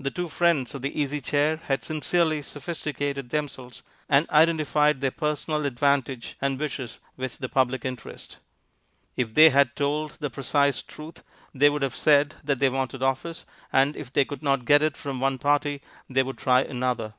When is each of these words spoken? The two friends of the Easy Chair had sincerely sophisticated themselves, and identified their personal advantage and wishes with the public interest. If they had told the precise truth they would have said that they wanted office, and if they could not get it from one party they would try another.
The 0.00 0.10
two 0.10 0.28
friends 0.28 0.74
of 0.74 0.82
the 0.82 1.00
Easy 1.00 1.20
Chair 1.20 1.58
had 1.58 1.84
sincerely 1.84 2.42
sophisticated 2.42 3.28
themselves, 3.30 3.82
and 4.08 4.28
identified 4.28 5.00
their 5.00 5.12
personal 5.12 5.66
advantage 5.66 6.34
and 6.40 6.58
wishes 6.58 6.98
with 7.16 7.38
the 7.38 7.48
public 7.48 7.84
interest. 7.84 8.38
If 9.16 9.34
they 9.34 9.50
had 9.50 9.76
told 9.76 10.16
the 10.18 10.30
precise 10.30 10.82
truth 10.82 11.22
they 11.54 11.70
would 11.70 11.82
have 11.82 11.94
said 11.94 12.34
that 12.42 12.58
they 12.58 12.70
wanted 12.70 13.04
office, 13.04 13.46
and 13.72 13.94
if 13.94 14.12
they 14.12 14.24
could 14.24 14.42
not 14.42 14.64
get 14.64 14.82
it 14.82 14.96
from 14.96 15.20
one 15.20 15.38
party 15.38 15.80
they 16.10 16.24
would 16.24 16.38
try 16.38 16.62
another. 16.62 17.14